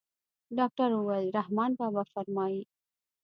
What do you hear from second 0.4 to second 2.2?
ډاکتر وويل رحمان بابا